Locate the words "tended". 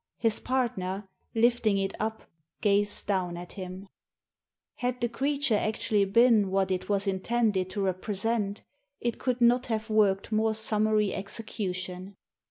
7.19-7.69